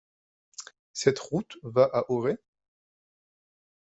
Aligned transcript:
Cette 0.93 1.19
route 1.19 1.59
va 1.61 1.83
à 1.93 2.09
Auray? 2.09 2.35